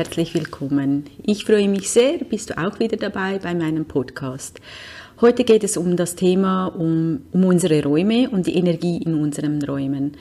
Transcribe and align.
Herzlich 0.00 0.32
willkommen. 0.32 1.04
Ich 1.26 1.44
freue 1.44 1.68
mich 1.68 1.90
sehr, 1.90 2.16
bist 2.16 2.48
du 2.48 2.56
auch 2.56 2.80
wieder 2.80 2.96
dabei 2.96 3.38
bei 3.38 3.54
meinem 3.54 3.84
Podcast. 3.84 4.58
Heute 5.20 5.44
geht 5.44 5.62
es 5.62 5.76
um 5.76 5.94
das 5.94 6.14
Thema, 6.14 6.68
um, 6.68 7.20
um 7.32 7.44
unsere 7.44 7.82
Räume 7.82 8.30
und 8.30 8.46
die 8.46 8.54
Energie 8.54 8.96
in 8.96 9.12
unseren 9.12 9.62
Räumen. 9.62 10.16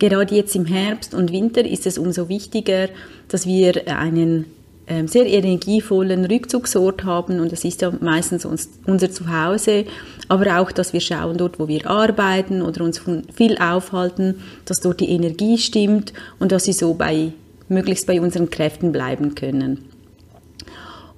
Gerade 0.00 0.34
jetzt 0.34 0.56
im 0.56 0.64
Herbst 0.64 1.14
und 1.14 1.30
Winter 1.30 1.64
ist 1.64 1.86
es 1.86 1.96
umso 1.96 2.28
wichtiger, 2.28 2.88
dass 3.28 3.46
wir 3.46 3.86
einen 3.96 4.46
ähm, 4.88 5.06
sehr 5.06 5.26
energievollen 5.26 6.24
Rückzugsort 6.24 7.04
haben 7.04 7.38
und 7.38 7.52
das 7.52 7.64
ist 7.64 7.82
ja 7.82 7.92
meistens 8.00 8.44
uns, 8.44 8.68
unser 8.84 9.12
Zuhause, 9.12 9.84
aber 10.26 10.58
auch, 10.58 10.72
dass 10.72 10.92
wir 10.92 11.00
schauen 11.00 11.38
dort, 11.38 11.60
wo 11.60 11.68
wir 11.68 11.88
arbeiten 11.88 12.62
oder 12.62 12.82
uns 12.82 13.00
viel 13.32 13.58
aufhalten, 13.58 14.42
dass 14.64 14.80
dort 14.80 14.98
die 14.98 15.10
Energie 15.10 15.56
stimmt 15.56 16.12
und 16.40 16.50
dass 16.50 16.64
sie 16.64 16.72
so 16.72 16.94
bei, 16.94 17.32
möglichst 17.70 18.06
bei 18.06 18.20
unseren 18.20 18.50
Kräften 18.50 18.92
bleiben 18.92 19.34
können. 19.34 19.84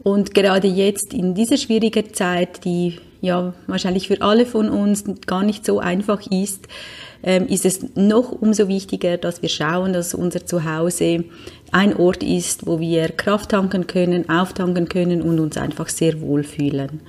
Und 0.02 0.34
gerade 0.34 0.68
jetzt 0.68 1.14
in 1.14 1.34
dieser 1.34 1.56
schwierigen 1.56 2.12
Zeit, 2.12 2.64
die 2.64 2.98
ja 3.20 3.54
wahrscheinlich 3.66 4.08
für 4.08 4.20
alle 4.20 4.46
von 4.46 4.68
uns 4.68 5.04
gar 5.26 5.44
nicht 5.44 5.64
so 5.64 5.78
einfach 5.78 6.20
ist, 6.30 6.66
ähm, 7.22 7.46
ist 7.46 7.64
es 7.64 7.94
noch 7.94 8.32
umso 8.32 8.66
wichtiger, 8.66 9.16
dass 9.16 9.42
wir 9.42 9.48
schauen, 9.48 9.92
dass 9.92 10.12
unser 10.12 10.44
Zuhause 10.44 11.24
ein 11.70 11.96
Ort 11.96 12.24
ist, 12.24 12.66
wo 12.66 12.80
wir 12.80 13.08
Kraft 13.10 13.50
tanken 13.50 13.86
können, 13.86 14.28
auftanken 14.28 14.88
können 14.88 15.22
und 15.22 15.38
uns 15.38 15.56
einfach 15.56 15.88
sehr 15.88 16.20
wohl 16.20 16.42
fühlen. 16.42 17.00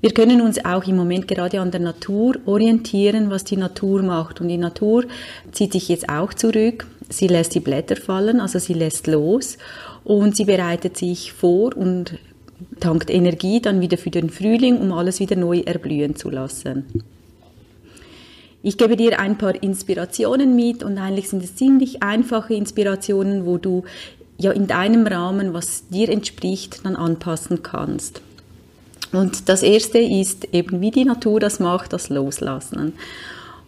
Wir 0.00 0.12
können 0.12 0.42
uns 0.42 0.62
auch 0.62 0.84
im 0.86 0.96
Moment 0.96 1.28
gerade 1.28 1.60
an 1.60 1.70
der 1.70 1.80
Natur 1.80 2.36
orientieren, 2.44 3.30
was 3.30 3.44
die 3.44 3.56
Natur 3.56 4.02
macht. 4.02 4.38
Und 4.38 4.48
die 4.48 4.58
Natur 4.58 5.04
zieht 5.50 5.72
sich 5.72 5.88
jetzt 5.88 6.10
auch 6.10 6.34
zurück. 6.34 6.86
Sie 7.08 7.26
lässt 7.26 7.54
die 7.54 7.60
Blätter 7.60 7.96
fallen, 7.96 8.40
also 8.40 8.58
sie 8.58 8.74
lässt 8.74 9.06
los 9.06 9.58
und 10.04 10.36
sie 10.36 10.44
bereitet 10.44 10.96
sich 10.96 11.32
vor 11.32 11.76
und 11.76 12.18
tankt 12.80 13.10
Energie 13.10 13.60
dann 13.60 13.80
wieder 13.80 13.98
für 13.98 14.10
den 14.10 14.30
Frühling, 14.30 14.78
um 14.78 14.92
alles 14.92 15.20
wieder 15.20 15.36
neu 15.36 15.60
erblühen 15.60 16.16
zu 16.16 16.30
lassen. 16.30 17.04
Ich 18.62 18.78
gebe 18.78 18.96
dir 18.96 19.20
ein 19.20 19.36
paar 19.36 19.62
Inspirationen 19.62 20.56
mit 20.56 20.82
und 20.82 20.96
eigentlich 20.96 21.28
sind 21.28 21.44
es 21.44 21.54
ziemlich 21.54 22.02
einfache 22.02 22.54
Inspirationen, 22.54 23.44
wo 23.44 23.58
du 23.58 23.84
ja 24.38 24.52
in 24.52 24.66
deinem 24.66 25.06
Rahmen, 25.06 25.52
was 25.52 25.88
dir 25.88 26.08
entspricht, 26.08 26.84
dann 26.84 26.96
anpassen 26.96 27.62
kannst. 27.62 28.22
Und 29.12 29.48
das 29.48 29.62
erste 29.62 29.98
ist 29.98 30.48
eben, 30.52 30.80
wie 30.80 30.90
die 30.90 31.04
Natur 31.04 31.40
das 31.40 31.60
macht, 31.60 31.92
das 31.92 32.08
Loslassen. 32.08 32.94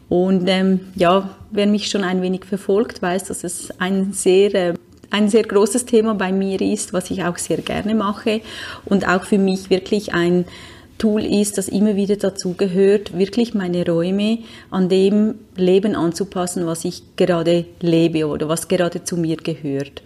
Und 0.09 0.49
ähm, 0.49 0.81
ja, 0.95 1.31
wer 1.57 1.67
mich 1.67 1.89
schon 1.89 2.05
ein 2.05 2.23
wenig 2.23 2.45
verfolgt, 2.45 3.03
weiß, 3.03 3.25
dass 3.25 3.45
es 3.45 3.73
ein 3.81 4.13
sehr 4.13 4.55
äh, 4.55 4.75
ein 5.11 5.29
sehr 5.29 5.45
großes 5.45 5.87
Thema 5.87 6.15
bei 6.15 6.33
mir 6.33 6.61
ist, 6.61 6.93
was 6.93 7.11
ich 7.11 7.23
auch 7.23 7.39
sehr 7.39 7.59
gerne 7.59 7.95
mache 7.95 8.41
und 8.85 9.09
auch 9.09 9.25
für 9.25 9.39
mich 9.39 9.71
wirklich 9.71 10.15
ein 10.15 10.45
Tool 10.99 11.25
ist, 11.25 11.59
das 11.59 11.69
immer 11.69 11.95
wieder 11.97 12.17
dazu 12.17 12.55
gehört, 12.55 13.17
wirklich 13.17 13.53
meine 13.55 13.85
Räume 13.87 14.39
an 14.71 14.89
dem 14.89 15.35
Leben 15.55 15.95
anzupassen, 15.95 16.67
was 16.67 16.85
ich 16.85 17.03
gerade 17.17 17.67
lebe 17.81 18.27
oder 18.27 18.49
was 18.49 18.69
gerade 18.69 19.05
zu 19.05 19.17
mir 19.17 19.37
gehört. 19.37 20.03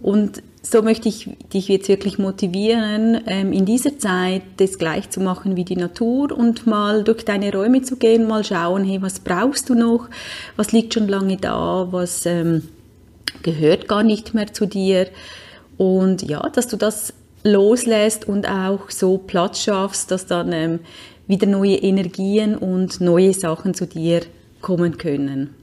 Und 0.00 0.42
so 0.66 0.82
möchte 0.82 1.08
ich 1.08 1.28
dich 1.52 1.68
jetzt 1.68 1.88
wirklich 1.88 2.18
motivieren, 2.18 3.20
ähm, 3.26 3.52
in 3.52 3.66
dieser 3.66 3.98
Zeit 3.98 4.42
das 4.56 4.78
gleich 4.78 5.10
zu 5.10 5.20
machen 5.20 5.56
wie 5.56 5.64
die 5.64 5.76
Natur 5.76 6.36
und 6.36 6.66
mal 6.66 7.04
durch 7.04 7.24
deine 7.24 7.52
Räume 7.52 7.82
zu 7.82 7.96
gehen, 7.96 8.26
mal 8.26 8.44
schauen, 8.44 8.84
hey, 8.84 9.00
was 9.02 9.20
brauchst 9.20 9.68
du 9.68 9.74
noch, 9.74 10.08
was 10.56 10.72
liegt 10.72 10.94
schon 10.94 11.06
lange 11.06 11.36
da, 11.36 11.88
was 11.90 12.24
ähm, 12.24 12.62
gehört 13.42 13.88
gar 13.88 14.02
nicht 14.02 14.32
mehr 14.32 14.52
zu 14.52 14.66
dir. 14.66 15.08
Und 15.76 16.22
ja, 16.22 16.48
dass 16.48 16.66
du 16.66 16.76
das 16.76 17.12
loslässt 17.42 18.26
und 18.26 18.48
auch 18.48 18.90
so 18.90 19.18
Platz 19.18 19.62
schaffst, 19.62 20.10
dass 20.10 20.26
dann 20.26 20.52
ähm, 20.52 20.80
wieder 21.26 21.46
neue 21.46 21.76
Energien 21.76 22.56
und 22.56 23.02
neue 23.02 23.34
Sachen 23.34 23.74
zu 23.74 23.86
dir 23.86 24.22
kommen 24.62 24.96
können. 24.96 25.54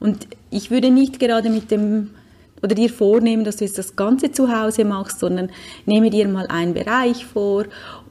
Und 0.00 0.26
ich 0.50 0.72
würde 0.72 0.90
nicht 0.90 1.20
gerade 1.20 1.50
mit 1.50 1.70
dem 1.70 2.10
oder 2.62 2.74
dir 2.74 2.90
vornehmen, 2.90 3.44
dass 3.44 3.56
du 3.56 3.64
jetzt 3.64 3.78
das 3.78 3.96
ganze 3.96 4.32
zu 4.32 4.48
Hause 4.54 4.84
machst, 4.84 5.20
sondern 5.20 5.50
nehme 5.84 6.10
dir 6.10 6.26
mal 6.28 6.46
einen 6.46 6.74
Bereich 6.74 7.26
vor 7.26 7.64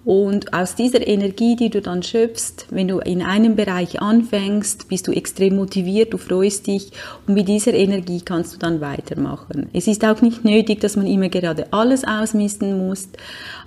und 0.06 0.54
aus 0.54 0.76
dieser 0.76 1.06
Energie, 1.06 1.56
die 1.56 1.72
du 1.72 1.82
dann 1.82 2.04
schöpfst, 2.04 2.68
wenn 2.70 2.88
du 2.88 3.00
in 3.00 3.24
einem 3.24 3.56
Bereich 3.56 4.00
anfängst, 4.04 4.88
bist 4.88 5.08
du 5.08 5.12
extrem 5.12 5.56
motiviert, 5.56 6.14
du 6.14 6.20
freust 6.20 6.68
dich 6.68 6.92
und 7.26 7.34
mit 7.34 7.48
dieser 7.48 7.74
Energie 7.74 8.22
kannst 8.22 8.54
du 8.54 8.60
dann 8.60 8.82
weitermachen. 8.82 9.68
Es 9.74 9.88
ist 9.88 10.06
auch 10.06 10.22
nicht 10.22 10.46
nötig, 10.46 10.80
dass 10.80 10.96
man 10.96 11.08
immer 11.08 11.30
gerade 11.30 11.74
alles 11.74 12.04
ausmisten 12.04 12.88
muss, 12.88 13.10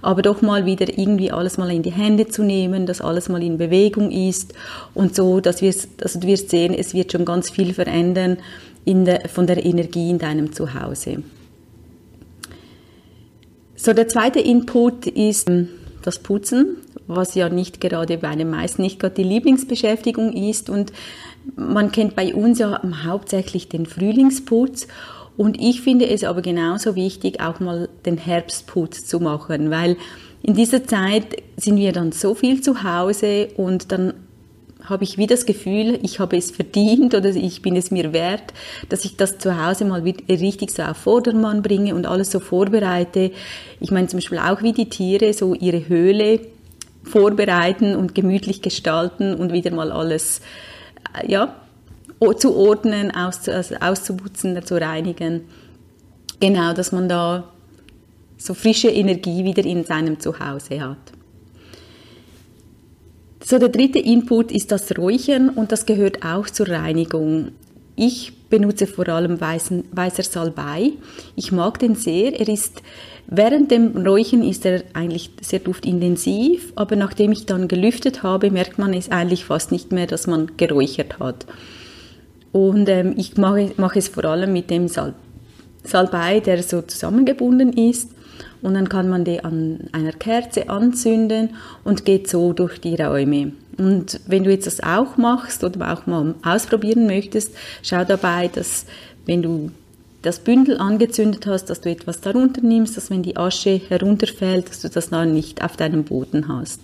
aber 0.00 0.22
doch 0.22 0.40
mal 0.40 0.64
wieder 0.64 0.96
irgendwie 0.96 1.32
alles 1.32 1.58
mal 1.58 1.72
in 1.72 1.82
die 1.82 1.90
Hände 1.90 2.28
zu 2.28 2.44
nehmen, 2.44 2.86
dass 2.86 3.00
alles 3.00 3.28
mal 3.28 3.42
in 3.42 3.58
Bewegung 3.58 4.12
ist 4.12 4.54
und 4.94 5.16
so, 5.16 5.40
dass 5.40 5.60
wir, 5.60 5.74
also 6.00 6.20
du 6.20 6.26
wirst 6.28 6.50
sehen, 6.50 6.72
es 6.72 6.94
wird 6.94 7.10
schon 7.10 7.24
ganz 7.24 7.50
viel 7.50 7.74
verändern 7.74 8.36
der, 9.04 9.28
von 9.28 9.46
der 9.46 9.64
Energie 9.64 10.10
in 10.10 10.18
deinem 10.18 10.52
Zuhause. 10.52 11.22
So, 13.76 13.92
der 13.92 14.08
zweite 14.08 14.40
Input 14.40 15.06
ist, 15.06 15.48
das 16.02 16.18
Putzen, 16.18 16.76
was 17.06 17.34
ja 17.34 17.48
nicht 17.48 17.80
gerade 17.80 18.18
bei 18.18 18.34
den 18.34 18.50
meisten 18.50 18.82
nicht 18.82 18.98
gerade 18.98 19.14
die 19.16 19.24
Lieblingsbeschäftigung 19.24 20.32
ist. 20.32 20.70
Und 20.70 20.92
man 21.56 21.92
kennt 21.92 22.16
bei 22.16 22.34
uns 22.34 22.58
ja 22.58 22.80
hauptsächlich 23.04 23.68
den 23.68 23.86
Frühlingsputz. 23.86 24.88
Und 25.36 25.60
ich 25.60 25.82
finde 25.82 26.08
es 26.08 26.24
aber 26.24 26.42
genauso 26.42 26.96
wichtig, 26.96 27.40
auch 27.40 27.60
mal 27.60 27.88
den 28.04 28.18
Herbstputz 28.18 29.06
zu 29.06 29.20
machen, 29.20 29.70
weil 29.70 29.96
in 30.42 30.54
dieser 30.54 30.84
Zeit 30.84 31.42
sind 31.56 31.76
wir 31.76 31.92
dann 31.92 32.12
so 32.12 32.34
viel 32.34 32.60
zu 32.60 32.82
Hause 32.82 33.48
und 33.56 33.92
dann 33.92 34.14
habe 34.88 35.04
ich 35.04 35.18
wie 35.18 35.26
das 35.26 35.46
Gefühl, 35.46 35.98
ich 36.02 36.18
habe 36.20 36.36
es 36.36 36.50
verdient 36.50 37.14
oder 37.14 37.30
ich 37.30 37.62
bin 37.62 37.76
es 37.76 37.90
mir 37.90 38.12
wert, 38.12 38.52
dass 38.88 39.04
ich 39.04 39.16
das 39.16 39.38
zu 39.38 39.64
Hause 39.64 39.84
mal 39.84 40.00
richtig 40.00 40.70
so 40.70 40.82
auf 40.82 40.96
Vordermann 40.96 41.62
bringe 41.62 41.94
und 41.94 42.06
alles 42.06 42.30
so 42.30 42.40
vorbereite. 42.40 43.32
Ich 43.80 43.90
meine 43.90 44.08
zum 44.08 44.18
Beispiel 44.18 44.38
auch 44.38 44.62
wie 44.62 44.72
die 44.72 44.88
Tiere 44.88 45.32
so 45.32 45.54
ihre 45.54 45.88
Höhle 45.88 46.40
vorbereiten 47.02 47.96
und 47.96 48.14
gemütlich 48.14 48.62
gestalten 48.62 49.34
und 49.34 49.52
wieder 49.52 49.70
mal 49.70 49.92
alles, 49.92 50.40
äh, 51.20 51.30
ja, 51.30 51.54
zu 52.38 52.56
ordnen, 52.56 53.14
aus, 53.14 53.48
also 53.48 53.76
auszuputzen, 53.76 54.60
zu 54.64 54.80
reinigen. 54.80 55.42
Genau, 56.40 56.72
dass 56.72 56.92
man 56.92 57.08
da 57.08 57.52
so 58.36 58.54
frische 58.54 58.88
Energie 58.88 59.44
wieder 59.44 59.64
in 59.64 59.84
seinem 59.84 60.18
Zuhause 60.18 60.80
hat. 60.80 61.17
So, 63.44 63.58
der 63.58 63.68
dritte 63.68 63.98
Input 63.98 64.50
ist 64.50 64.72
das 64.72 64.96
Räuchern 64.98 65.50
und 65.50 65.70
das 65.70 65.86
gehört 65.86 66.24
auch 66.24 66.50
zur 66.50 66.68
Reinigung. 66.68 67.52
Ich 67.94 68.32
benutze 68.48 68.86
vor 68.86 69.08
allem 69.08 69.40
weißen, 69.40 69.84
weißer 69.92 70.22
Salbei. 70.22 70.92
Ich 71.36 71.52
mag 71.52 71.78
den 71.78 71.94
sehr. 71.94 72.38
Er 72.38 72.48
ist 72.48 72.82
während 73.26 73.70
dem 73.70 73.96
Räuchern 73.96 74.42
ist 74.42 74.64
er 74.64 74.82
eigentlich 74.92 75.30
sehr 75.40 75.60
duftintensiv, 75.60 76.72
aber 76.74 76.96
nachdem 76.96 77.32
ich 77.32 77.46
dann 77.46 77.68
gelüftet 77.68 78.22
habe, 78.22 78.50
merkt 78.50 78.78
man 78.78 78.92
es 78.92 79.10
eigentlich 79.10 79.44
fast 79.44 79.70
nicht 79.70 79.92
mehr, 79.92 80.06
dass 80.06 80.26
man 80.26 80.52
geräuchert 80.56 81.18
hat. 81.20 81.46
Und 82.52 82.88
ähm, 82.88 83.14
ich 83.16 83.36
mache, 83.36 83.72
mache 83.76 83.98
es 83.98 84.08
vor 84.08 84.24
allem 84.24 84.52
mit 84.52 84.70
dem 84.70 84.88
Sal 84.88 85.14
Salbei, 85.84 86.40
der 86.40 86.62
so 86.62 86.82
zusammengebunden 86.82 87.72
ist 87.72 88.10
und 88.62 88.74
dann 88.74 88.88
kann 88.88 89.08
man 89.08 89.24
die 89.24 89.42
an 89.44 89.88
einer 89.92 90.12
Kerze 90.12 90.68
anzünden 90.68 91.50
und 91.84 92.04
geht 92.04 92.28
so 92.28 92.52
durch 92.52 92.80
die 92.80 92.96
Räume. 92.96 93.52
Und 93.76 94.20
wenn 94.26 94.44
du 94.44 94.50
jetzt 94.50 94.66
das 94.66 94.82
auch 94.82 95.16
machst 95.16 95.62
oder 95.62 95.92
auch 95.92 96.06
mal 96.06 96.34
ausprobieren 96.42 97.06
möchtest, 97.06 97.54
schau 97.82 98.04
dabei, 98.04 98.48
dass 98.48 98.86
wenn 99.26 99.42
du 99.42 99.70
das 100.22 100.40
Bündel 100.40 100.78
angezündet 100.78 101.46
hast, 101.46 101.66
dass 101.66 101.80
du 101.80 101.90
etwas 101.90 102.20
darunter 102.20 102.60
nimmst, 102.60 102.96
dass 102.96 103.10
wenn 103.10 103.22
die 103.22 103.36
Asche 103.36 103.80
herunterfällt, 103.88 104.68
dass 104.68 104.80
du 104.80 104.88
das 104.88 105.10
dann 105.10 105.32
nicht 105.32 105.62
auf 105.62 105.76
deinem 105.76 106.04
Boden 106.04 106.48
hast. 106.48 106.80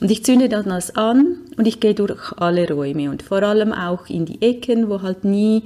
Und 0.00 0.10
ich 0.10 0.24
zünde 0.24 0.48
dann 0.48 0.64
das 0.64 0.96
an 0.96 1.38
und 1.56 1.66
ich 1.66 1.78
gehe 1.78 1.94
durch 1.94 2.32
alle 2.36 2.68
Räume 2.68 3.10
und 3.10 3.22
vor 3.22 3.42
allem 3.42 3.72
auch 3.72 4.08
in 4.08 4.26
die 4.26 4.42
Ecken, 4.42 4.88
wo 4.88 5.02
halt 5.02 5.24
nie 5.24 5.62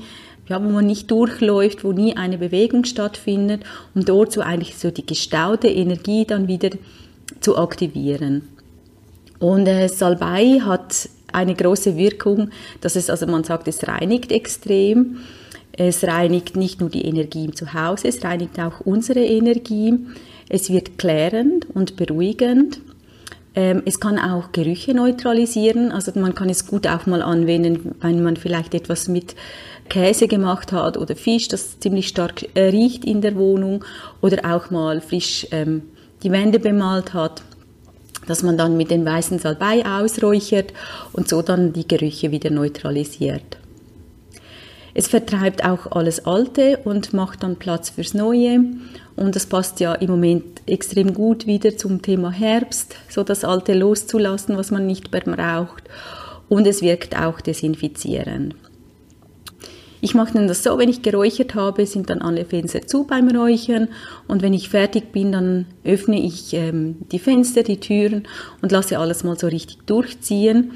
ja, 0.49 0.63
wo 0.63 0.69
man 0.69 0.87
nicht 0.87 1.11
durchläuft, 1.11 1.85
wo 1.85 1.93
nie 1.93 2.17
eine 2.17 2.39
Bewegung 2.39 2.85
stattfindet, 2.85 3.63
um 3.95 4.05
dort 4.05 4.33
so 4.33 4.41
eigentlich 4.41 4.77
so 4.77 4.91
die 4.91 5.07
gestaute 5.07 5.69
Energie 5.69 6.25
dann 6.25 6.49
wieder 6.49 6.71
zu 7.41 7.57
aktivieren. 7.59 8.49
Und 9.39 9.67
äh, 9.67 9.89
Salbei 9.89 10.61
hat 10.61 11.09
eine 11.33 11.55
große 11.55 11.97
Wirkung, 11.97 12.51
dass 12.81 12.97
es, 12.97 13.11
also 13.11 13.27
man 13.27 13.45
sagt, 13.45 13.69
es 13.69 13.87
reinigt 13.87 14.33
extrem. 14.33 15.19
Es 15.73 16.03
reinigt 16.03 16.57
nicht 16.57 16.81
nur 16.81 16.91
die 16.91 17.05
Energie 17.05 17.45
im 17.45 17.55
Zuhause, 17.55 18.09
es 18.09 18.25
reinigt 18.25 18.59
auch 18.59 18.81
unsere 18.81 19.25
Energie. 19.25 19.95
Es 20.49 20.71
wird 20.71 20.99
klärend 20.99 21.67
und 21.73 21.97
beruhigend. 21.97 22.81
Ähm, 23.55 23.83
es 23.85 24.01
kann 24.01 24.19
auch 24.19 24.53
Gerüche 24.53 24.95
neutralisieren, 24.95 25.93
also 25.93 26.13
man 26.19 26.35
kann 26.35 26.49
es 26.49 26.67
gut 26.67 26.87
auch 26.87 27.07
mal 27.07 27.23
anwenden, 27.23 27.95
wenn 28.01 28.23
man 28.23 28.37
vielleicht 28.37 28.75
etwas 28.75 29.09
mit 29.09 29.35
Käse 29.89 30.29
gemacht 30.29 30.73
hat 30.73 30.97
oder 30.97 31.17
Fisch, 31.17 31.49
das 31.49 31.81
ziemlich 31.81 32.09
stark 32.09 32.45
äh, 32.55 32.69
riecht 32.69 33.05
in 33.05 33.21
der 33.21 33.37
Wohnung 33.37 33.85
oder 34.21 34.55
auch 34.55 34.71
mal 34.71 35.01
frisch 35.01 35.47
ähm, 35.51 35.83
die 36.23 36.33
Wände 36.33 36.59
bemalt 36.59 37.15
hat, 37.15 37.43
dass 38.27 38.43
man 38.43 38.59
dann 38.59 38.77
mit 38.77 38.91
dem 38.91 39.05
weißen 39.05 39.39
Salbei 39.39 39.85
ausräuchert 39.87 40.73
und 41.13 41.29
so 41.29 41.43
dann 41.43 41.73
die 41.73 41.87
Gerüche 41.87 42.31
wieder 42.31 42.51
neutralisiert. 42.51 43.59
Es 44.95 45.07
vertreibt 45.07 45.65
auch 45.65 45.93
alles 45.93 46.27
Alte 46.27 46.79
und 46.79 47.13
macht 47.13 47.45
dann 47.45 47.55
Platz 47.55 47.91
fürs 47.91 48.15
Neue. 48.15 48.65
Und 49.15 49.37
das 49.37 49.47
passt 49.47 49.79
ja 49.79 49.95
im 49.95 50.11
Moment 50.11 50.63
extrem 50.67 51.15
gut 51.15 51.47
wieder 51.47 51.77
zum 51.77 52.03
Thema 52.03 52.33
Herbst, 52.33 52.97
so 53.09 53.23
das 53.23 53.45
Alte 53.45 53.75
loszulassen, 53.75 54.57
was 54.57 54.73
man 54.73 54.89
nicht 54.89 55.13
mehr 55.13 55.21
braucht. 55.21 55.85
Und 56.49 56.67
es 56.67 56.83
wirkt 56.83 57.17
auch 57.17 57.41
desinfizierend. 57.41 58.57
Ich 60.01 60.15
mache 60.15 60.35
dann 60.35 60.49
das 60.49 60.63
so, 60.63 60.79
wenn 60.79 60.89
ich 60.89 61.03
geräuchert 61.03 61.55
habe, 61.55 61.87
sind 61.87 62.11
dann 62.11 62.23
alle 62.23 62.45
Fenster 62.45 62.87
zu 62.87 63.05
beim 63.05 63.29
Räuchern. 63.29 63.89
Und 64.27 64.43
wenn 64.43 64.53
ich 64.53 64.69
fertig 64.69 65.13
bin, 65.13 65.33
dann 65.33 65.67
öffne 65.85 66.21
ich 66.21 66.55
ähm, 66.55 66.97
die 67.13 67.19
Fenster, 67.19 67.63
die 67.63 67.81
Türen 67.81 68.27
und 68.63 68.73
lasse 68.73 68.99
alles 68.99 69.25
mal 69.25 69.39
so 69.39 69.49
richtig 69.49 69.79
durchziehen. 69.87 70.73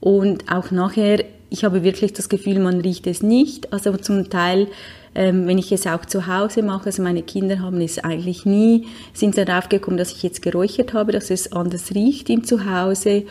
Und 0.00 0.52
auch 0.52 0.70
nachher, 0.70 1.24
ich 1.50 1.64
habe 1.64 1.84
wirklich 1.84 2.12
das 2.12 2.28
Gefühl, 2.28 2.58
man 2.58 2.80
riecht 2.80 3.06
es 3.06 3.22
nicht, 3.22 3.72
also 3.72 3.96
zum 3.96 4.28
Teil 4.28 4.68
ähm, 5.14 5.46
wenn 5.46 5.58
ich 5.58 5.70
es 5.72 5.86
auch 5.86 6.04
zu 6.04 6.26
Hause 6.26 6.62
mache, 6.62 6.86
also 6.86 7.02
meine 7.02 7.22
Kinder 7.22 7.60
haben 7.60 7.80
es 7.80 7.98
eigentlich 7.98 8.44
nie, 8.44 8.86
sind 9.12 9.38
darauf 9.38 9.68
gekommen, 9.68 9.96
dass 9.96 10.12
ich 10.12 10.22
jetzt 10.22 10.42
geräuchert 10.42 10.92
habe, 10.92 11.12
dass 11.12 11.30
es 11.30 11.52
anders 11.52 11.94
riecht 11.94 12.28
im 12.30 12.44
Zuhause 12.44 13.24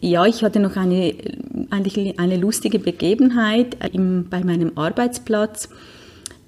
ja, 0.00 0.26
ich 0.26 0.44
hatte 0.44 0.60
noch 0.60 0.76
eine, 0.76 1.14
eigentlich 1.70 2.18
eine 2.18 2.36
lustige 2.36 2.78
Begebenheit 2.78 3.76
im, 3.92 4.28
bei 4.28 4.44
meinem 4.44 4.72
Arbeitsplatz. 4.76 5.68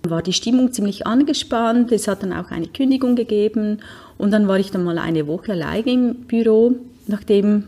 War 0.03 0.23
die 0.23 0.33
Stimmung 0.33 0.73
ziemlich 0.73 1.07
angespannt, 1.07 1.93
es 1.93 2.09
hat 2.09 2.23
dann 2.23 2.33
auch 2.33 2.51
eine 2.51 2.69
Kündigung 2.69 3.17
gegeben 3.17 3.81
und 4.17 4.31
dann 4.31 4.49
war 4.49 4.59
ich 4.59 4.71
dann 4.71 4.85
mal 4.85 4.99
eine 4.99 5.27
Woche 5.27 5.53
alleine 5.53 5.93
im 5.93 6.15
Büro, 6.27 6.77
nachdem 7.07 7.65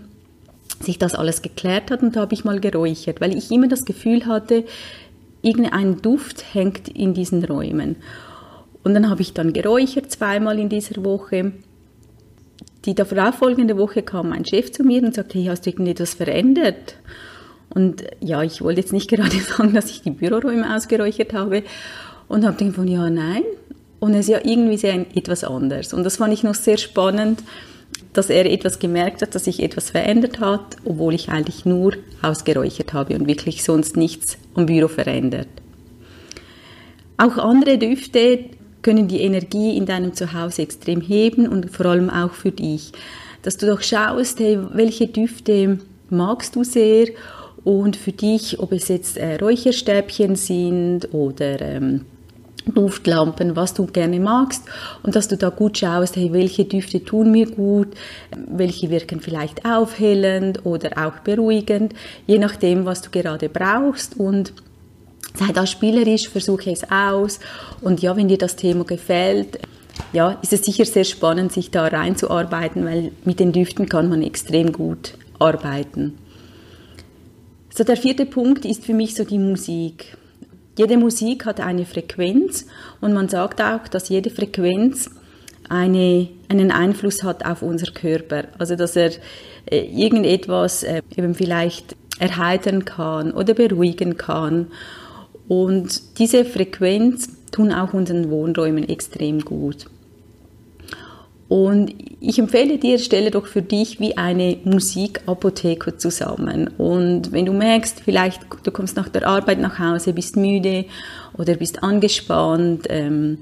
sich 0.81 0.99
das 0.99 1.15
alles 1.15 1.43
geklärt 1.43 1.91
hat 1.91 2.03
und 2.03 2.17
da 2.17 2.21
habe 2.23 2.35
ich 2.35 2.45
mal 2.45 2.59
geräuchert, 2.59 3.21
weil 3.21 3.37
ich 3.37 3.51
immer 3.51 3.69
das 3.69 3.85
Gefühl 3.85 4.25
hatte, 4.27 4.65
irgendein 5.43 6.01
Duft 6.01 6.55
hängt 6.55 6.89
in 6.89 7.13
diesen 7.13 7.45
Räumen. 7.45 7.97
Und 8.83 8.95
dann 8.95 9.11
habe 9.11 9.23
ich 9.23 9.35
dann 9.35 9.53
geräuchert 9.53 10.11
zweimal 10.11 10.59
in 10.59 10.69
dieser 10.69 11.05
Woche 11.05 11.53
die 12.85 12.95
darauffolgende 12.95 13.77
Woche 13.77 14.03
kam 14.03 14.31
mein 14.31 14.45
Chef 14.45 14.73
zu 14.73 14.83
mir 14.83 15.03
und 15.03 15.15
sagte, 15.15 15.39
hey, 15.39 15.47
hast 15.47 15.67
du 15.67 15.71
irgendetwas 15.71 16.15
verändert? 16.15 16.97
Und 17.71 18.05
ja, 18.21 18.43
ich 18.43 18.61
wollte 18.63 18.81
jetzt 18.81 18.93
nicht 18.93 19.09
gerade 19.11 19.39
sagen, 19.39 19.75
dass 19.75 19.91
ich 19.91 20.03
die 20.03 20.11
Büroräume 20.11 20.75
ausgeräuchert 20.75 21.33
habe 21.33 21.63
und 22.29 22.45
habe 22.45 22.57
gedacht 22.57 22.89
ja, 22.89 23.11
nein. 23.11 23.43
Und 24.01 24.15
es 24.15 24.21
ist 24.21 24.29
ja 24.31 24.41
irgendwie 24.43 24.79
sehr 24.79 25.07
etwas 25.15 25.45
anders. 25.45 25.95
Und 25.95 26.03
das 26.03 26.17
fand 26.17 26.33
ich 26.33 26.43
noch 26.43 26.57
sehr 26.57 26.77
spannend, 26.77 27.45
dass 28.13 28.31
er 28.31 28.47
etwas 28.47 28.79
gemerkt 28.79 29.23
hat, 29.23 29.35
dass 29.35 29.45
sich 29.45 29.63
etwas 29.63 29.91
verändert 29.91 30.41
hat, 30.41 30.77
obwohl 30.85 31.15
ich 31.15 31.29
eigentlich 31.29 31.65
nur 31.65 31.95
ausgeräuchert 32.21 32.93
habe 32.93 33.15
und 33.15 33.29
wirklich 33.29 33.63
sonst 33.63 33.97
nichts 33.97 34.39
am 34.55 34.67
Büro 34.67 34.89
verändert. 34.89 35.49
Auch 37.17 37.39
andere 37.39 37.79
Düfte 37.79 38.47
können 38.83 39.09
die 39.09 39.21
Energie 39.21 39.77
in 39.77 39.87
deinem 39.87 40.15
Zuhause 40.15 40.63
extrem 40.63 41.01
heben 41.01 41.49
und 41.49 41.71
vor 41.71 41.87
allem 41.87 42.11
auch 42.11 42.33
für 42.33 42.51
dich. 42.51 42.93
Dass 43.43 43.57
du 43.57 43.67
doch 43.67 43.81
schaust, 43.81 44.39
hey, 44.41 44.59
welche 44.73 45.07
Düfte 45.07 45.79
magst 46.11 46.57
du 46.57 46.65
sehr? 46.65 47.09
Und 47.65 47.97
für 47.97 48.13
dich, 48.13 48.59
ob 48.59 48.73
es 48.73 48.89
jetzt 48.89 49.17
äh, 49.17 49.37
Räucherstäbchen 49.37 50.35
sind 50.35 51.15
oder 51.15 51.61
ähm, 51.61 52.03
Duftlampen, 52.67 53.57
was 53.57 53.75
du 53.75 53.87
gerne 53.87 54.21
magst. 54.21 54.65
Und 55.03 55.17
dass 55.17 55.29
du 55.29 55.37
da 55.37 55.49
gut 55.49 55.79
schaust, 55.79 56.17
hey, 56.17 56.33
welche 56.33 56.65
Düfte 56.65 57.05
tun 57.05 57.31
mir 57.31 57.51
gut, 57.51 57.89
welche 58.49 58.91
wirken 58.91 59.21
vielleicht 59.21 59.65
aufhellend 59.65 60.65
oder 60.65 60.91
auch 61.07 61.21
beruhigend, 61.21 61.95
je 62.27 62.39
nachdem, 62.39 62.85
was 62.85 63.03
du 63.03 63.11
gerade 63.11 63.49
brauchst 63.49 64.19
und 64.19 64.53
sei 65.35 65.53
da 65.53 65.67
spielerisch, 65.67 66.29
versuche 66.29 66.71
es 66.71 66.91
aus. 66.91 67.41
Und 67.81 68.03
ja, 68.03 68.17
wenn 68.17 68.29
dir 68.29 68.39
das 68.39 68.57
Thema 68.57 68.85
gefällt, 68.85 69.59
ja, 70.13 70.39
ist 70.43 70.53
es 70.53 70.65
sicher 70.65 70.85
sehr 70.85 71.05
spannend, 71.05 71.53
sich 71.53 71.71
da 71.71 71.87
reinzuarbeiten, 71.87 72.85
weil 72.85 73.13
mit 73.25 73.41
den 73.41 73.53
Düften 73.53 73.89
kann 73.89 74.09
man 74.09 74.23
extrem 74.23 74.73
gut 74.73 75.15
arbeiten. 75.39 76.19
So, 77.75 77.85
der 77.85 77.97
vierte 77.97 78.27
Punkt 78.27 78.65
ist 78.65 78.85
für 78.85 78.95
mich 78.95 79.15
so 79.15 79.25
die 79.25 79.39
Musik. 79.39 80.17
Jede 80.77 80.97
Musik 80.97 81.47
hat 81.47 81.61
eine 81.61 81.87
Frequenz 81.87 82.67
und 83.01 83.13
man 83.13 83.29
sagt 83.29 83.61
auch, 83.61 83.89
dass 83.89 84.09
jede 84.09 84.31
Frequenz 84.31 85.11
eine, 85.69 86.29
einen 86.49 86.71
Einfluss 86.71 87.23
hat 87.23 87.47
auf 87.47 87.63
unser 87.63 87.91
Körper. 87.93 88.45
Also, 88.59 88.77
dass 88.77 88.97
er 88.97 89.13
äh, 89.71 89.81
irgendetwas 89.87 90.83
äh, 90.83 91.03
eben 91.17 91.35
vielleicht 91.35 91.97
erheitern 92.19 92.85
kann 92.85 93.33
oder 93.33 93.55
beruhigen 93.55 94.17
kann 94.17 94.69
und 95.49 96.19
diese 96.19 96.45
Frequenz 96.45 97.29
tun 97.51 97.73
auch 97.73 97.93
unseren 97.93 98.31
Wohnräumen 98.31 98.89
extrem 98.89 99.41
gut. 99.41 99.87
Und 101.49 101.95
ich 102.21 102.39
empfehle 102.39 102.79
dir, 102.79 102.99
stelle 102.99 103.31
doch 103.31 103.47
für 103.47 103.61
dich 103.61 104.01
wie 104.01 104.17
eine 104.17 104.57
Musikapotheke 104.65 105.99
zusammen. 105.99 106.69
Und 106.79 107.31
wenn 107.33 107.45
du 107.45 107.53
merkst, 107.53 108.01
vielleicht 108.01 108.41
du 108.63 108.71
kommst 108.71 108.97
nach 108.97 109.11
der 109.11 109.29
Arbeit 109.29 109.59
nach 109.59 109.79
Hause, 109.79 110.15
bist 110.15 110.37
müde 110.37 110.87
oder 111.37 111.57
bist 111.57 111.83
angespannt, 111.83 112.87
ähm, 112.89 113.39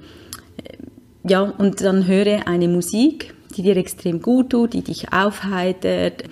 ja, 1.23 1.43
und 1.43 1.83
dann 1.83 2.09
höre 2.09 2.49
eine 2.49 2.67
Musik, 2.67 3.33
die 3.57 3.63
dir 3.63 3.77
extrem 3.77 4.21
gut 4.21 4.51
tut, 4.51 4.73
die 4.73 4.83
dich 4.83 5.13
aufheitert, 5.13 6.25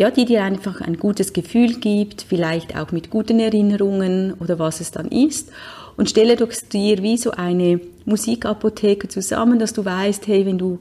ja, 0.00 0.10
die 0.10 0.24
dir 0.24 0.44
einfach 0.44 0.80
ein 0.80 0.96
gutes 0.96 1.34
Gefühl 1.34 1.74
gibt, 1.74 2.22
vielleicht 2.22 2.74
auch 2.74 2.90
mit 2.90 3.10
guten 3.10 3.38
Erinnerungen 3.38 4.32
oder 4.32 4.58
was 4.58 4.80
es 4.80 4.92
dann 4.92 5.08
ist. 5.08 5.52
Und 5.98 6.08
stelle 6.08 6.36
doch 6.36 6.48
dir 6.72 7.02
wie 7.02 7.18
so 7.18 7.32
eine 7.32 7.82
Musikapotheke 8.06 9.08
zusammen, 9.08 9.58
dass 9.58 9.74
du 9.74 9.84
weißt, 9.84 10.26
hey, 10.26 10.46
wenn 10.46 10.56
du 10.56 10.78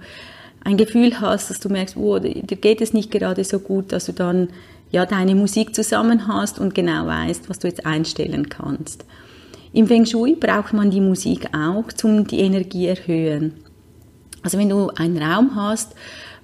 ein 0.63 0.77
Gefühl 0.77 1.19
hast, 1.19 1.49
dass 1.49 1.59
du 1.59 1.67
merkst, 1.67 1.97
oh, 1.97 2.17
dir 2.19 2.41
geht 2.43 2.79
es 2.79 2.93
nicht 2.93 3.11
gerade 3.11 3.43
so 3.43 3.59
gut, 3.59 3.91
dass 3.91 4.05
du 4.05 4.13
dann 4.13 4.51
ja 4.89 5.05
deine 5.05 5.35
Musik 5.35 5.75
zusammen 5.75 6.29
hast 6.29 6.57
und 6.57 6.73
genau 6.73 7.05
weißt, 7.05 7.49
was 7.49 7.59
du 7.59 7.67
jetzt 7.67 7.85
einstellen 7.85 8.47
kannst. 8.47 9.03
Im 9.73 9.88
Feng 9.88 10.05
Shui 10.05 10.35
braucht 10.35 10.71
man 10.71 10.91
die 10.91 11.01
Musik 11.01 11.49
auch, 11.53 11.83
um 12.03 12.25
die 12.25 12.39
Energie 12.39 12.88
erhöhen. 12.88 13.55
Also 14.43 14.57
wenn 14.57 14.69
du 14.69 14.91
einen 14.95 15.21
Raum 15.21 15.55
hast, 15.55 15.93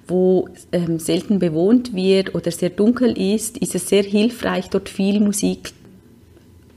wo 0.08 0.48
ähm, 0.72 0.98
selten 0.98 1.38
bewohnt 1.38 1.94
wird 1.94 2.34
oder 2.34 2.50
sehr 2.50 2.70
dunkel 2.70 3.16
ist, 3.18 3.58
ist 3.58 3.74
es 3.74 3.88
sehr 3.88 4.02
hilfreich, 4.02 4.70
dort 4.70 4.88
viel 4.88 5.20
Musik 5.20 5.72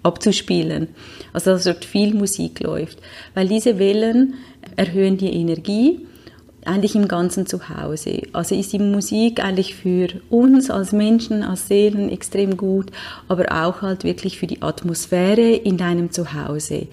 abzuspielen. 0.04 0.88
Also 1.34 1.52
dass 1.52 1.66
dort 1.66 1.86
viel 1.86 2.14
Musik 2.14 2.62
läuft. 2.62 3.00
Weil 3.34 3.48
diese 3.48 3.80
Wellen 3.80 4.36
erhöhen 4.76 5.18
die 5.18 5.34
Energie 5.34 6.06
eigentlich 6.66 6.96
im 6.96 7.08
ganzen 7.08 7.46
Zuhause. 7.46 8.24
Also 8.34 8.56
ist 8.56 8.74
die 8.74 8.80
Musik 8.80 9.44
eigentlich 9.44 9.76
für 9.76 10.08
uns 10.30 10.70
als 10.70 10.92
Menschen, 10.92 11.44
als 11.44 11.68
Seelen 11.68 12.10
extrem 12.10 12.58
gut, 12.58 12.92
aber 13.28 13.46
auch 13.52 13.82
halt 13.82 14.04
wirklich 14.04 14.38
für 14.38 14.48
die 14.48 14.62
Atmosphäre 14.62 15.54
in 15.54 15.78
deinem 15.78 16.12
Zuhause. 16.12 16.88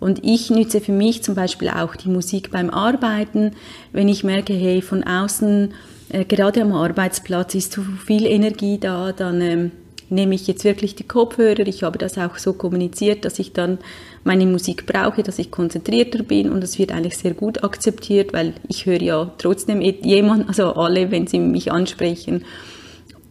Und 0.00 0.24
ich 0.24 0.50
nütze 0.50 0.80
für 0.80 0.92
mich 0.92 1.22
zum 1.22 1.34
Beispiel 1.34 1.68
auch 1.68 1.96
die 1.96 2.08
Musik 2.08 2.50
beim 2.50 2.70
Arbeiten, 2.70 3.52
wenn 3.92 4.08
ich 4.08 4.24
merke, 4.24 4.52
hey, 4.52 4.80
von 4.80 5.02
außen, 5.02 5.74
äh, 6.10 6.24
gerade 6.24 6.62
am 6.62 6.72
Arbeitsplatz 6.72 7.54
ist 7.54 7.72
zu 7.72 7.82
viel 7.82 8.26
Energie 8.26 8.78
da, 8.78 9.12
dann 9.12 9.40
ähm, 9.40 9.72
nehme 10.10 10.34
ich 10.34 10.46
jetzt 10.46 10.64
wirklich 10.64 10.94
die 10.94 11.06
Kopfhörer. 11.06 11.66
Ich 11.66 11.82
habe 11.82 11.98
das 11.98 12.16
auch 12.16 12.36
so 12.36 12.52
kommuniziert, 12.52 13.24
dass 13.24 13.38
ich 13.38 13.52
dann 13.52 13.78
meine 14.24 14.46
Musik 14.46 14.86
brauche, 14.86 15.22
dass 15.22 15.38
ich 15.38 15.50
konzentrierter 15.50 16.22
bin 16.22 16.50
und 16.50 16.62
das 16.62 16.78
wird 16.78 16.92
eigentlich 16.92 17.16
sehr 17.16 17.34
gut 17.34 17.62
akzeptiert, 17.64 18.32
weil 18.32 18.54
ich 18.68 18.86
höre 18.86 19.02
ja 19.02 19.32
trotzdem 19.38 19.80
jemand, 19.80 20.48
also 20.48 20.74
alle, 20.74 21.10
wenn 21.10 21.26
sie 21.26 21.40
mich 21.40 21.72
ansprechen, 21.72 22.44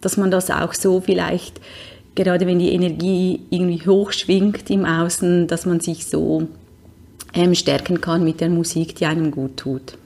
dass 0.02 0.18
man 0.18 0.32
das 0.32 0.52
auch 0.52 0.74
so 0.74 1.02
vielleicht 1.02 1.60
gerade 2.18 2.46
wenn 2.48 2.60
die 2.60 2.74
Energie 2.74 3.42
irgendwie 3.50 3.88
hochschwingt 3.88 4.70
im 4.70 4.84
Außen, 4.84 5.48
dass 5.48 5.66
man 5.66 5.80
sich 5.80 6.08
so 6.08 6.48
ähm, 7.34 7.56
stärken 7.56 8.02
kann 8.02 8.24
mit 8.24 8.42
der 8.42 8.50
Musik, 8.50 8.96
die 8.96 9.06
einem 9.06 9.32
gut 9.32 9.56
tut. 9.56 9.98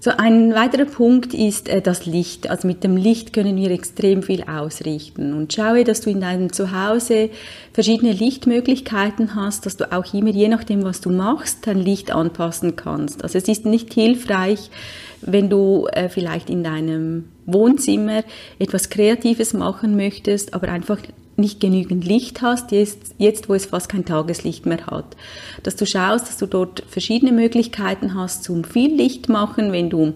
So 0.00 0.12
ein 0.16 0.54
weiterer 0.54 0.84
Punkt 0.84 1.34
ist 1.34 1.68
äh, 1.68 1.82
das 1.82 2.06
Licht. 2.06 2.48
Also 2.48 2.68
mit 2.68 2.84
dem 2.84 2.96
Licht 2.96 3.32
können 3.32 3.56
wir 3.56 3.72
extrem 3.72 4.22
viel 4.22 4.44
ausrichten. 4.44 5.34
Und 5.34 5.52
schaue, 5.52 5.82
dass 5.82 6.02
du 6.02 6.10
in 6.10 6.20
deinem 6.20 6.52
Zuhause 6.52 7.30
verschiedene 7.72 8.12
Lichtmöglichkeiten 8.12 9.34
hast, 9.34 9.66
dass 9.66 9.76
du 9.76 9.90
auch 9.90 10.14
immer, 10.14 10.30
je 10.30 10.46
nachdem, 10.46 10.84
was 10.84 11.00
du 11.00 11.10
machst, 11.10 11.66
dein 11.66 11.78
Licht 11.78 12.12
anpassen 12.12 12.76
kannst. 12.76 13.24
Also 13.24 13.38
es 13.38 13.48
ist 13.48 13.66
nicht 13.66 13.92
hilfreich, 13.92 14.70
wenn 15.20 15.50
du 15.50 15.88
äh, 15.90 16.08
vielleicht 16.08 16.48
in 16.48 16.62
deinem 16.62 17.30
Wohnzimmer 17.46 18.22
etwas 18.60 18.90
Kreatives 18.90 19.52
machen 19.52 19.96
möchtest, 19.96 20.54
aber 20.54 20.68
einfach 20.68 20.98
nicht 21.38 21.60
genügend 21.60 22.04
Licht 22.04 22.42
hast, 22.42 22.72
jetzt, 22.72 23.14
jetzt 23.18 23.48
wo 23.48 23.54
es 23.54 23.66
fast 23.66 23.88
kein 23.88 24.04
Tageslicht 24.04 24.66
mehr 24.66 24.86
hat. 24.86 25.16
Dass 25.62 25.76
du 25.76 25.86
schaust, 25.86 26.28
dass 26.28 26.36
du 26.36 26.46
dort 26.46 26.82
verschiedene 26.88 27.32
Möglichkeiten 27.32 28.14
hast 28.14 28.44
zum 28.44 28.64
viel 28.64 28.94
Licht 28.94 29.28
machen, 29.28 29.72
wenn 29.72 29.90
du 29.90 30.14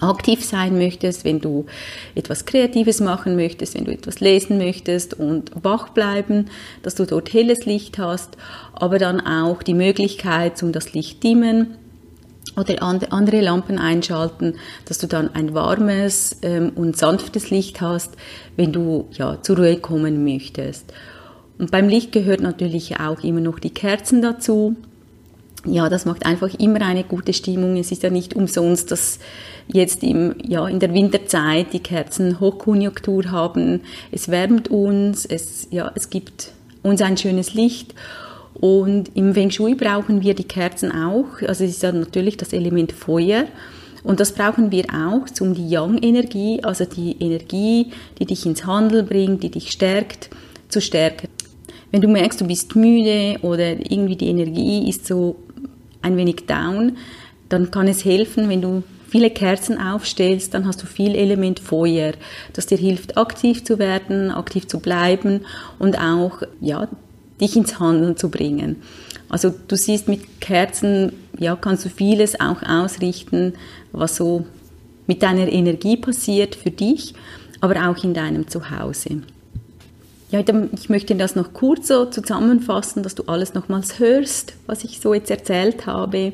aktiv 0.00 0.44
sein 0.44 0.78
möchtest, 0.78 1.24
wenn 1.24 1.40
du 1.40 1.66
etwas 2.14 2.46
Kreatives 2.46 3.00
machen 3.00 3.36
möchtest, 3.36 3.74
wenn 3.74 3.84
du 3.84 3.92
etwas 3.92 4.20
lesen 4.20 4.58
möchtest 4.58 5.14
und 5.14 5.52
wach 5.62 5.90
bleiben, 5.90 6.46
dass 6.82 6.94
du 6.94 7.04
dort 7.04 7.32
helles 7.32 7.66
Licht 7.66 7.98
hast, 7.98 8.36
aber 8.72 8.98
dann 8.98 9.20
auch 9.20 9.62
die 9.62 9.74
Möglichkeit, 9.74 10.62
um 10.62 10.72
das 10.72 10.94
Licht 10.94 11.22
dimmen 11.22 11.76
oder 12.56 12.82
andere 12.82 13.40
Lampen 13.40 13.78
einschalten, 13.78 14.54
dass 14.86 14.98
du 14.98 15.06
dann 15.06 15.34
ein 15.34 15.54
warmes 15.54 16.36
ähm, 16.42 16.72
und 16.74 16.96
sanftes 16.96 17.50
Licht 17.50 17.80
hast, 17.80 18.14
wenn 18.56 18.72
du 18.72 19.08
ja 19.12 19.38
zur 19.42 19.58
Ruhe 19.58 19.76
kommen 19.78 20.24
möchtest. 20.24 20.92
Und 21.58 21.70
beim 21.70 21.88
Licht 21.88 22.12
gehört 22.12 22.40
natürlich 22.40 22.98
auch 23.00 23.22
immer 23.22 23.40
noch 23.40 23.58
die 23.58 23.70
Kerzen 23.70 24.22
dazu. 24.22 24.76
Ja, 25.66 25.90
das 25.90 26.06
macht 26.06 26.24
einfach 26.24 26.54
immer 26.58 26.80
eine 26.80 27.04
gute 27.04 27.34
Stimmung. 27.34 27.76
Es 27.76 27.92
ist 27.92 28.02
ja 28.02 28.08
nicht 28.08 28.34
umsonst, 28.34 28.90
dass 28.90 29.18
jetzt 29.68 30.02
im, 30.02 30.34
ja, 30.42 30.66
in 30.66 30.80
der 30.80 30.94
Winterzeit 30.94 31.74
die 31.74 31.80
Kerzen 31.80 32.40
Hochkonjunktur 32.40 33.30
haben. 33.30 33.82
Es 34.10 34.30
wärmt 34.30 34.68
uns, 34.68 35.26
es, 35.26 35.68
ja, 35.70 35.92
es 35.94 36.08
gibt 36.08 36.52
uns 36.82 37.02
ein 37.02 37.18
schönes 37.18 37.52
Licht. 37.52 37.94
Und 38.60 39.10
im 39.14 39.32
Feng 39.32 39.50
Shui 39.50 39.74
brauchen 39.74 40.22
wir 40.22 40.34
die 40.34 40.44
Kerzen 40.44 40.92
auch. 40.92 41.40
Also 41.46 41.64
es 41.64 41.70
ist 41.70 41.82
ja 41.82 41.92
natürlich 41.92 42.36
das 42.36 42.52
Element 42.52 42.92
Feuer. 42.92 43.46
Und 44.02 44.20
das 44.20 44.32
brauchen 44.32 44.70
wir 44.70 44.84
auch, 44.90 45.26
um 45.40 45.54
die 45.54 45.68
Yang-Energie, 45.68 46.62
also 46.62 46.84
die 46.84 47.16
Energie, 47.20 47.92
die 48.18 48.26
dich 48.26 48.44
ins 48.46 48.66
Handeln 48.66 49.06
bringt, 49.06 49.42
die 49.42 49.50
dich 49.50 49.70
stärkt, 49.70 50.30
zu 50.68 50.80
stärken. 50.80 51.28
Wenn 51.90 52.02
du 52.02 52.08
merkst, 52.08 52.40
du 52.40 52.46
bist 52.46 52.76
müde 52.76 53.38
oder 53.42 53.72
irgendwie 53.90 54.16
die 54.16 54.28
Energie 54.28 54.88
ist 54.88 55.06
so 55.06 55.36
ein 56.02 56.16
wenig 56.16 56.46
down, 56.46 56.96
dann 57.48 57.70
kann 57.70 57.88
es 57.88 58.04
helfen, 58.04 58.48
wenn 58.48 58.62
du 58.62 58.82
viele 59.08 59.30
Kerzen 59.30 59.78
aufstellst, 59.78 60.54
dann 60.54 60.66
hast 60.66 60.82
du 60.82 60.86
viel 60.86 61.14
Element 61.16 61.60
Feuer, 61.60 62.12
das 62.52 62.66
dir 62.66 62.78
hilft, 62.78 63.16
aktiv 63.16 63.64
zu 63.64 63.78
werden, 63.78 64.30
aktiv 64.30 64.68
zu 64.68 64.78
bleiben 64.80 65.40
und 65.78 65.98
auch, 65.98 66.42
ja, 66.60 66.88
dich 67.40 67.56
ins 67.56 67.78
Handeln 67.80 68.16
zu 68.16 68.28
bringen. 68.30 68.76
Also 69.28 69.54
du 69.68 69.76
siehst 69.76 70.08
mit 70.08 70.40
Kerzen, 70.40 71.12
ja, 71.38 71.56
kannst 71.56 71.84
du 71.84 71.88
vieles 71.88 72.38
auch 72.40 72.62
ausrichten, 72.62 73.54
was 73.92 74.16
so 74.16 74.44
mit 75.06 75.22
deiner 75.22 75.50
Energie 75.50 75.96
passiert 75.96 76.54
für 76.54 76.70
dich, 76.70 77.14
aber 77.60 77.88
auch 77.88 78.02
in 78.04 78.14
deinem 78.14 78.48
Zuhause. 78.48 79.22
Ja, 80.30 80.44
ich 80.72 80.88
möchte 80.88 81.16
das 81.16 81.34
noch 81.34 81.52
kurz 81.52 81.88
so 81.88 82.04
zusammenfassen, 82.04 83.02
dass 83.02 83.16
du 83.16 83.24
alles 83.24 83.54
nochmals 83.54 83.98
hörst, 83.98 84.54
was 84.66 84.84
ich 84.84 85.00
so 85.00 85.12
jetzt 85.12 85.30
erzählt 85.30 85.86
habe. 85.86 86.32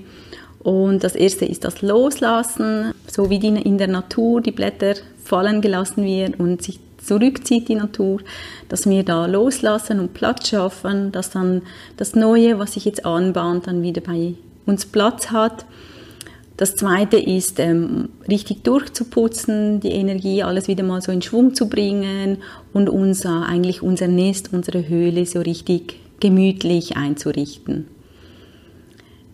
Und 0.58 1.02
das 1.02 1.14
erste 1.14 1.46
ist 1.46 1.64
das 1.64 1.80
Loslassen, 1.80 2.92
so 3.06 3.30
wie 3.30 3.36
in 3.36 3.78
der 3.78 3.88
Natur 3.88 4.42
die 4.42 4.50
Blätter 4.50 4.94
fallen 5.24 5.62
gelassen 5.62 6.04
werden 6.04 6.34
und 6.34 6.62
sich 6.62 6.78
zurückzieht 7.06 7.68
die 7.68 7.74
Natur, 7.74 8.20
dass 8.68 8.88
wir 8.88 9.02
da 9.02 9.26
loslassen 9.26 10.00
und 10.00 10.14
Platz 10.14 10.48
schaffen, 10.48 11.12
dass 11.12 11.30
dann 11.30 11.62
das 11.96 12.14
Neue, 12.14 12.58
was 12.58 12.72
sich 12.72 12.84
jetzt 12.84 13.06
anbahnt, 13.06 13.66
dann 13.66 13.82
wieder 13.82 14.00
bei 14.00 14.34
uns 14.66 14.86
Platz 14.86 15.30
hat. 15.30 15.64
Das 16.56 16.74
zweite 16.74 17.18
ist, 17.18 17.60
ähm, 17.60 18.08
richtig 18.28 18.64
durchzuputzen, 18.64 19.80
die 19.80 19.90
Energie 19.90 20.42
alles 20.42 20.68
wieder 20.68 20.84
mal 20.84 21.02
so 21.02 21.12
in 21.12 21.20
Schwung 21.20 21.54
zu 21.54 21.68
bringen 21.68 22.38
und 22.72 22.88
unser, 22.88 23.46
eigentlich 23.46 23.82
unser 23.82 24.08
Nest, 24.08 24.50
unsere 24.52 24.88
Höhle 24.88 25.26
so 25.26 25.40
richtig 25.40 25.98
gemütlich 26.18 26.96
einzurichten. 26.96 27.88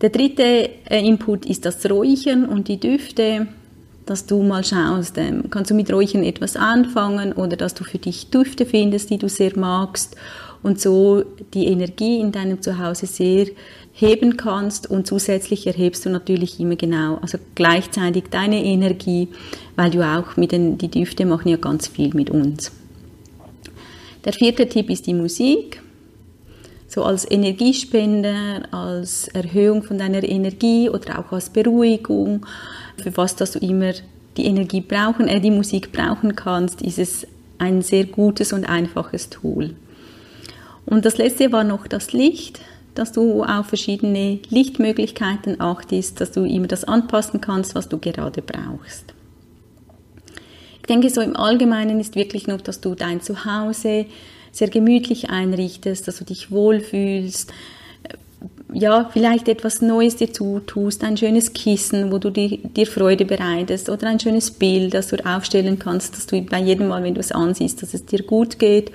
Der 0.01 0.11
dritte 0.11 0.69
äh, 0.91 1.07
Input 1.07 1.47
ist 1.47 1.65
das 1.65 1.89
Räuchern 1.89 2.45
und 2.45 2.67
die 2.67 2.81
Düfte, 2.81 3.47
dass 4.07 4.27
du 4.27 4.43
mal 4.43 4.65
schaust, 4.65 5.17
ähm, 5.19 5.45
kannst 5.51 5.71
du 5.71 5.75
mit 5.75 5.93
Räuchern 5.93 6.25
etwas 6.25 6.57
anfangen 6.57 7.33
oder 7.33 7.57
dass 7.57 7.75
du 7.75 7.85
für 7.85 7.99
dich 7.99 8.31
Düfte 8.31 8.67
findest, 8.67 9.11
die 9.11 9.19
du 9.19 9.29
sehr 9.29 9.57
magst 9.59 10.17
und 10.63 10.81
so 10.81 11.25
die 11.55 11.67
Energie 11.67 12.19
in 12.19 12.33
deinem 12.33 12.63
Zuhause 12.63 13.07
sehr 13.07 13.47
heben 13.93 14.37
kannst 14.37 14.91
und 14.91 15.07
zusätzlich 15.07 15.67
erhebst 15.67 16.05
du 16.07 16.11
natürlich 16.11 16.59
immer 16.59 16.77
genau, 16.77 17.19
also 17.21 17.39
gleichzeitig 17.55 18.25
deine 18.31 18.65
Energie, 18.65 19.29
weil 19.77 19.91
du 19.91 20.07
auch 20.07 20.37
mit 20.37 20.53
den, 20.53 20.79
die 20.79 20.89
Düfte 20.89 21.27
machen 21.27 21.49
ja 21.49 21.57
ganz 21.57 21.89
viel 21.89 22.15
mit 22.15 22.31
uns. 22.31 22.73
Der 24.25 24.33
vierte 24.33 24.69
Tipp 24.69 24.89
ist 24.89 25.07
die 25.07 25.15
Musik 25.15 25.83
so 26.93 27.05
als 27.05 27.29
Energiespender, 27.31 28.63
als 28.71 29.29
Erhöhung 29.29 29.83
von 29.83 29.97
deiner 29.97 30.23
Energie 30.23 30.91
oder 30.91 31.19
auch 31.19 31.33
als 31.33 31.49
Beruhigung, 31.49 32.45
für 32.97 33.17
was 33.17 33.37
dass 33.37 33.53
du 33.53 33.59
immer 33.59 33.93
die 34.37 34.47
Energie 34.47 34.81
brauchen, 34.81 35.29
äh, 35.29 35.41
die 35.41 35.51
Musik 35.51 35.93
brauchen 35.93 36.37
kannst, 36.37 36.83
ist 36.83 36.99
es 36.99 37.27
ein 37.59 37.83
sehr 37.83 38.05
gutes 38.05 38.53
und 38.53 38.65
einfaches 38.65 39.31
Tool. 39.31 39.77
Und 40.85 41.05
das 41.05 41.19
letzte 41.19 41.53
war 41.53 41.65
noch 41.65 41.87
das 41.87 42.13
Licht, 42.13 42.61
dass 42.95 43.13
du 43.13 43.43
auf 43.45 43.67
verschiedene 43.67 44.41
Lichtmöglichkeiten 44.51 45.61
achtest, 45.61 46.21
dass 46.21 46.33
du 46.33 46.45
immer 46.45 46.67
das 46.67 46.85
anpassen 46.85 47.41
kannst, 47.41 47.75
was 47.75 47.89
du 47.89 47.99
gerade 47.99 48.43
brauchst. 48.43 49.15
Ich 50.81 50.87
denke, 50.89 51.09
so 51.11 51.21
im 51.21 51.37
Allgemeinen 51.37 52.01
ist 52.01 52.17
wirklich 52.17 52.47
noch, 52.49 52.61
dass 52.61 52.81
du 52.81 52.95
dein 52.95 53.21
Zuhause 53.21 54.07
sehr 54.51 54.69
gemütlich 54.69 55.31
einrichtest, 55.31 56.07
dass 56.09 56.19
du 56.19 56.25
dich 56.25 56.51
wohlfühlst, 56.51 57.53
ja, 58.73 59.09
vielleicht 59.13 59.49
etwas 59.49 59.83
Neues 59.83 60.17
dir 60.17 60.33
zutust, 60.33 61.05
ein 61.05 61.17
schönes 61.17 61.53
Kissen, 61.53 62.13
wo 62.13 62.19
du 62.19 62.31
dir, 62.31 62.59
dir 62.59 62.87
Freude 62.87 63.25
bereitest 63.25 63.89
oder 63.89 64.09
ein 64.09 64.21
schönes 64.21 64.51
Bild, 64.51 64.95
das 64.95 65.09
du 65.09 65.17
aufstellen 65.25 65.79
kannst, 65.79 66.17
dass 66.17 66.27
du 66.27 66.41
bei 66.43 66.61
jedem 66.61 66.89
Mal, 66.89 67.03
wenn 67.03 67.15
du 67.15 67.21
es 67.21 67.33
ansiehst, 67.33 67.83
dass 67.83 67.95
es 67.95 68.07
dir 68.07 68.23
gut 68.23 68.59
geht. 68.59 68.91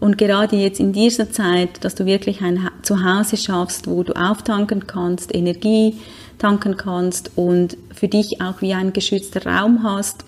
Und 0.00 0.16
gerade 0.16 0.56
jetzt 0.56 0.78
in 0.78 0.92
dieser 0.92 1.30
Zeit, 1.30 1.82
dass 1.84 1.94
du 1.94 2.06
wirklich 2.06 2.40
ein 2.40 2.70
Zuhause 2.82 3.36
schaffst, 3.36 3.88
wo 3.88 4.02
du 4.02 4.12
auftanken 4.14 4.86
kannst, 4.86 5.34
Energie 5.34 5.96
tanken 6.38 6.76
kannst 6.76 7.32
und 7.34 7.76
für 7.92 8.06
dich 8.06 8.40
auch 8.40 8.62
wie 8.62 8.74
ein 8.74 8.92
geschützter 8.92 9.44
Raum 9.44 9.82
hast, 9.82 10.24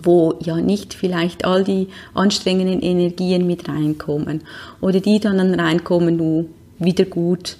wo 0.00 0.38
ja 0.40 0.56
nicht 0.56 0.94
vielleicht 0.94 1.44
all 1.44 1.64
die 1.64 1.88
anstrengenden 2.14 2.80
Energien 2.80 3.46
mit 3.46 3.68
reinkommen 3.68 4.42
oder 4.80 5.00
die 5.00 5.18
dann 5.18 5.54
reinkommen, 5.58 6.18
du 6.18 6.48
wieder 6.78 7.04
gut 7.04 7.56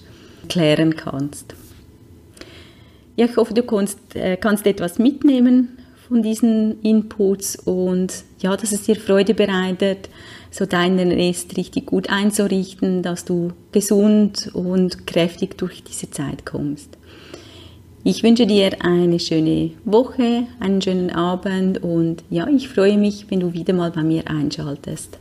klären 0.49 0.97
kannst. 0.97 1.54
Ja, 3.16 3.26
ich 3.26 3.37
hoffe, 3.37 3.54
du 3.54 3.62
kannst, 3.62 3.99
äh, 4.14 4.37
kannst 4.37 4.66
etwas 4.66 4.99
mitnehmen 4.99 5.78
von 6.09 6.23
diesen 6.23 6.80
Inputs 6.83 7.57
und 7.57 8.25
ja, 8.38 8.57
dass 8.57 8.73
es 8.73 8.83
dir 8.83 8.97
Freude 8.97 9.35
bereitet, 9.35 10.09
so 10.50 10.64
deinen 10.64 11.12
Rest 11.12 11.57
richtig 11.57 11.87
gut 11.87 12.09
einzurichten, 12.09 13.02
dass 13.02 13.25
du 13.25 13.52
gesund 13.73 14.50
und 14.54 15.07
kräftig 15.07 15.59
durch 15.59 15.83
diese 15.83 16.11
Zeit 16.11 16.47
kommst. 16.47 16.97
Ich 18.04 18.23
wünsche 18.23 18.47
dir 18.47 18.71
eine 18.80 19.18
schöne 19.18 19.73
Woche, 19.85 20.45
einen 20.61 20.80
schönen 20.80 21.11
Abend 21.11 21.83
und 21.83 22.23
ja, 22.30 22.47
ich 22.49 22.68
freue 22.68 22.97
mich, 22.97 23.26
wenn 23.28 23.40
du 23.40 23.52
wieder 23.52 23.75
mal 23.75 23.90
bei 23.90 24.02
mir 24.02 24.28
einschaltest. 24.28 25.18